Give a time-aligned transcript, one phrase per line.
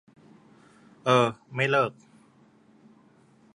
[1.05, 1.91] เอ้อ ไม่เลิก